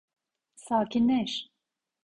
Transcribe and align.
Sakinleş. 0.55 1.47